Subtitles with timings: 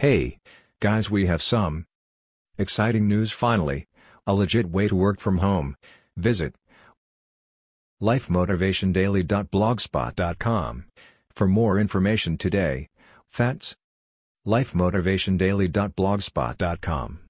[0.00, 0.40] Hey,
[0.80, 1.84] guys we have some
[2.56, 3.86] exciting news finally,
[4.26, 5.76] a legit way to work from home,
[6.16, 6.54] visit
[8.00, 10.84] lifemotivationdaily.blogspot.com
[11.30, 12.88] for more information today,
[13.36, 13.76] that's
[14.46, 17.20] lifemotivationdaily.blogspot.com